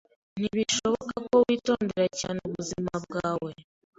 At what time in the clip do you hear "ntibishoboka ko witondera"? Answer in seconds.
0.39-2.07